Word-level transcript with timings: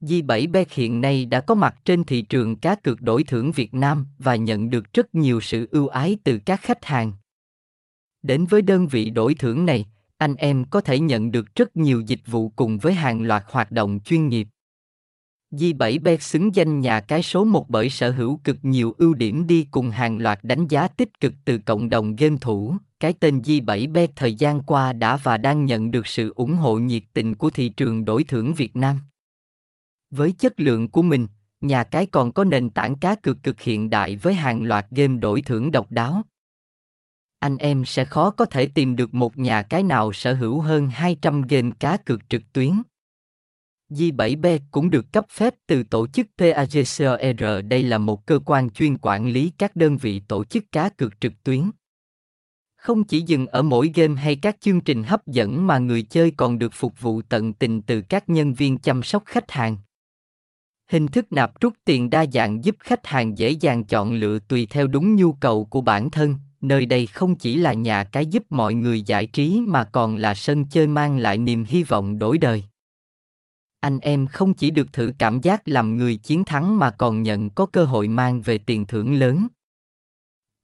G7Bet 0.00 0.64
hiện 0.70 1.00
nay 1.00 1.24
đã 1.24 1.40
có 1.40 1.54
mặt 1.54 1.76
trên 1.84 2.04
thị 2.04 2.22
trường 2.22 2.56
cá 2.56 2.74
cược 2.74 3.02
đổi 3.02 3.24
thưởng 3.24 3.52
Việt 3.52 3.74
Nam 3.74 4.06
và 4.18 4.36
nhận 4.36 4.70
được 4.70 4.92
rất 4.92 5.14
nhiều 5.14 5.40
sự 5.40 5.68
ưu 5.70 5.88
ái 5.88 6.18
từ 6.24 6.38
các 6.38 6.60
khách 6.62 6.84
hàng. 6.84 7.12
Đến 8.22 8.46
với 8.46 8.62
đơn 8.62 8.86
vị 8.86 9.10
đổi 9.10 9.34
thưởng 9.34 9.66
này, 9.66 9.86
anh 10.16 10.34
em 10.34 10.64
có 10.64 10.80
thể 10.80 10.98
nhận 10.98 11.32
được 11.32 11.54
rất 11.54 11.76
nhiều 11.76 12.00
dịch 12.00 12.20
vụ 12.26 12.48
cùng 12.48 12.78
với 12.78 12.92
hàng 12.92 13.22
loạt 13.22 13.44
hoạt 13.46 13.72
động 13.72 13.98
chuyên 14.04 14.28
nghiệp. 14.28 14.48
G7Bet 15.50 16.18
xứng 16.18 16.54
danh 16.54 16.80
nhà 16.80 17.00
cái 17.00 17.22
số 17.22 17.44
1 17.44 17.70
bởi 17.70 17.90
sở 17.90 18.10
hữu 18.10 18.40
cực 18.44 18.56
nhiều 18.62 18.94
ưu 18.98 19.14
điểm 19.14 19.46
đi 19.46 19.66
cùng 19.70 19.90
hàng 19.90 20.18
loạt 20.18 20.38
đánh 20.42 20.68
giá 20.68 20.88
tích 20.88 21.20
cực 21.20 21.32
từ 21.44 21.58
cộng 21.58 21.88
đồng 21.88 22.16
game 22.16 22.36
thủ. 22.40 22.76
Cái 23.00 23.12
tên 23.12 23.40
G7Bet 23.40 24.06
thời 24.16 24.34
gian 24.34 24.62
qua 24.62 24.92
đã 24.92 25.16
và 25.16 25.36
đang 25.36 25.64
nhận 25.64 25.90
được 25.90 26.06
sự 26.06 26.32
ủng 26.36 26.54
hộ 26.54 26.78
nhiệt 26.78 27.02
tình 27.12 27.34
của 27.34 27.50
thị 27.50 27.68
trường 27.68 28.04
đổi 28.04 28.24
thưởng 28.24 28.54
Việt 28.54 28.76
Nam. 28.76 29.00
Với 30.10 30.32
chất 30.32 30.60
lượng 30.60 30.88
của 30.88 31.02
mình, 31.02 31.26
nhà 31.60 31.84
cái 31.84 32.06
còn 32.06 32.32
có 32.32 32.44
nền 32.44 32.70
tảng 32.70 32.98
cá 32.98 33.14
cược 33.14 33.42
cực 33.42 33.60
hiện 33.60 33.90
đại 33.90 34.16
với 34.16 34.34
hàng 34.34 34.62
loạt 34.62 34.86
game 34.90 35.18
đổi 35.18 35.42
thưởng 35.42 35.70
độc 35.70 35.92
đáo. 35.92 36.22
Anh 37.38 37.56
em 37.56 37.84
sẽ 37.84 38.04
khó 38.04 38.30
có 38.30 38.44
thể 38.44 38.66
tìm 38.66 38.96
được 38.96 39.14
một 39.14 39.38
nhà 39.38 39.62
cái 39.62 39.82
nào 39.82 40.12
sở 40.12 40.34
hữu 40.34 40.60
hơn 40.60 40.88
200 40.90 41.42
game 41.42 41.70
cá 41.80 41.96
cược 41.96 42.28
trực 42.28 42.42
tuyến. 42.52 42.82
J7B 43.90 44.58
cũng 44.70 44.90
được 44.90 45.12
cấp 45.12 45.26
phép 45.30 45.54
từ 45.66 45.82
tổ 45.82 46.06
chức 46.06 46.26
PAGCR 46.38 47.44
Đây 47.68 47.82
là 47.82 47.98
một 47.98 48.26
cơ 48.26 48.40
quan 48.44 48.70
chuyên 48.70 48.98
quản 48.98 49.28
lý 49.28 49.52
các 49.58 49.76
đơn 49.76 49.96
vị 49.96 50.20
tổ 50.28 50.44
chức 50.44 50.64
cá 50.72 50.88
cược 50.88 51.20
trực 51.20 51.32
tuyến. 51.44 51.70
Không 52.76 53.04
chỉ 53.04 53.20
dừng 53.20 53.46
ở 53.46 53.62
mỗi 53.62 53.92
game 53.94 54.14
hay 54.14 54.36
các 54.36 54.56
chương 54.60 54.80
trình 54.80 55.02
hấp 55.02 55.26
dẫn 55.26 55.66
mà 55.66 55.78
người 55.78 56.02
chơi 56.02 56.32
còn 56.36 56.58
được 56.58 56.72
phục 56.74 57.00
vụ 57.00 57.22
tận 57.22 57.52
tình 57.52 57.82
từ 57.82 58.00
các 58.00 58.28
nhân 58.28 58.54
viên 58.54 58.78
chăm 58.78 59.02
sóc 59.02 59.22
khách 59.26 59.50
hàng. 59.50 59.76
Hình 60.88 61.06
thức 61.08 61.32
nạp 61.32 61.60
rút 61.60 61.74
tiền 61.84 62.10
đa 62.10 62.26
dạng 62.32 62.64
giúp 62.64 62.76
khách 62.78 63.06
hàng 63.06 63.38
dễ 63.38 63.50
dàng 63.50 63.84
chọn 63.84 64.12
lựa 64.12 64.38
tùy 64.38 64.66
theo 64.70 64.86
đúng 64.86 65.16
nhu 65.16 65.32
cầu 65.32 65.64
của 65.64 65.80
bản 65.80 66.10
thân. 66.10 66.34
Nơi 66.60 66.86
đây 66.86 67.06
không 67.06 67.36
chỉ 67.36 67.56
là 67.56 67.72
nhà 67.72 68.04
cái 68.04 68.26
giúp 68.26 68.42
mọi 68.50 68.74
người 68.74 69.02
giải 69.02 69.26
trí 69.26 69.60
mà 69.60 69.84
còn 69.84 70.16
là 70.16 70.34
sân 70.34 70.64
chơi 70.64 70.86
mang 70.86 71.18
lại 71.18 71.38
niềm 71.38 71.64
hy 71.68 71.82
vọng 71.82 72.18
đổi 72.18 72.38
đời. 72.38 72.64
Anh 73.80 73.98
em 73.98 74.26
không 74.26 74.54
chỉ 74.54 74.70
được 74.70 74.92
thử 74.92 75.12
cảm 75.18 75.40
giác 75.40 75.68
làm 75.68 75.96
người 75.96 76.16
chiến 76.16 76.44
thắng 76.44 76.78
mà 76.78 76.90
còn 76.90 77.22
nhận 77.22 77.50
có 77.50 77.66
cơ 77.66 77.84
hội 77.84 78.08
mang 78.08 78.40
về 78.40 78.58
tiền 78.58 78.86
thưởng 78.86 79.14
lớn. 79.14 79.48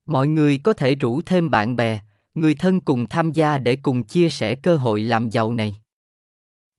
Mọi 0.07 0.29
người 0.29 0.59
có 0.59 0.73
thể 0.73 0.95
rủ 0.95 1.23
thêm 1.23 1.51
bạn 1.51 1.77
bè, 1.77 2.01
người 2.35 2.55
thân 2.55 2.81
cùng 2.81 3.07
tham 3.07 3.33
gia 3.33 3.59
để 3.59 3.77
cùng 3.77 4.03
chia 4.03 4.31
sẻ 4.31 4.55
cơ 4.55 4.77
hội 4.77 5.01
làm 5.01 5.31
giàu 5.31 5.53
này. 5.53 5.77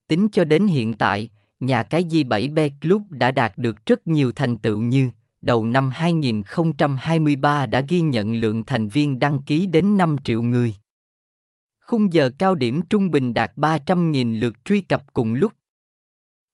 Tính 0.07 0.27
cho 0.31 0.43
đến 0.43 0.67
hiện 0.67 0.93
tại, 0.93 1.29
nhà 1.59 1.83
cái 1.83 2.03
J7B 2.03 2.69
Club 2.81 3.01
đã 3.09 3.31
đạt 3.31 3.57
được 3.57 3.85
rất 3.85 4.07
nhiều 4.07 4.31
thành 4.31 4.57
tựu 4.57 4.79
như 4.79 5.09
đầu 5.45 5.65
năm 5.65 5.89
2023 5.89 7.65
đã 7.65 7.81
ghi 7.89 8.01
nhận 8.01 8.35
lượng 8.35 8.63
thành 8.65 8.87
viên 8.87 9.19
đăng 9.19 9.41
ký 9.41 9.65
đến 9.65 9.97
5 9.97 10.15
triệu 10.23 10.41
người. 10.41 10.75
Khung 11.79 12.13
giờ 12.13 12.31
cao 12.37 12.55
điểm 12.55 12.81
trung 12.89 13.11
bình 13.11 13.33
đạt 13.33 13.51
300.000 13.55 14.39
lượt 14.39 14.65
truy 14.65 14.81
cập 14.81 15.13
cùng 15.13 15.33
lúc. 15.33 15.53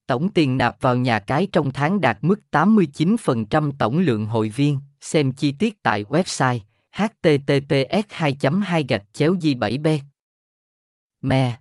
Tổng 0.08 0.30
tiền 0.30 0.58
nạp 0.58 0.82
vào 0.82 0.96
nhà 0.96 1.20
cái 1.20 1.48
trong 1.52 1.72
tháng 1.72 2.02
đạt 2.02 2.18
mức 2.22 2.40
89% 2.52 3.72
tổng 3.80 4.00
lượng 4.00 4.26
hội 4.26 4.50
viên, 4.50 4.80
xem 5.02 5.32
chi 5.32 5.52
tiết 5.52 5.84
tại 5.84 6.04
website 6.04 6.60
https 6.92 8.06
2 8.10 8.38
2 8.64 8.86
g 9.20 9.24
7 9.60 9.78
b 9.78 9.88
Me 11.22 11.61